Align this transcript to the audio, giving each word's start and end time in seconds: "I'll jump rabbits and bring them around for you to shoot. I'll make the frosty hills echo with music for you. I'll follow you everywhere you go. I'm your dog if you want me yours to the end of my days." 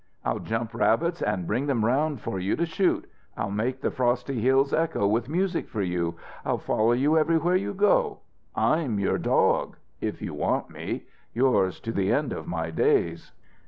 "I'll 0.25 0.39
jump 0.39 0.73
rabbits 0.73 1.21
and 1.21 1.45
bring 1.45 1.67
them 1.67 1.85
around 1.85 2.21
for 2.21 2.39
you 2.39 2.55
to 2.55 2.65
shoot. 2.65 3.07
I'll 3.37 3.51
make 3.51 3.81
the 3.81 3.91
frosty 3.91 4.41
hills 4.41 4.73
echo 4.73 5.05
with 5.05 5.29
music 5.29 5.69
for 5.69 5.83
you. 5.83 6.15
I'll 6.43 6.57
follow 6.57 6.93
you 6.93 7.19
everywhere 7.19 7.55
you 7.55 7.75
go. 7.75 8.21
I'm 8.55 8.97
your 8.99 9.19
dog 9.19 9.77
if 9.99 10.19
you 10.19 10.33
want 10.33 10.71
me 10.71 11.03
yours 11.35 11.79
to 11.81 11.91
the 11.91 12.11
end 12.11 12.33
of 12.33 12.47
my 12.47 12.71
days." 12.71 13.31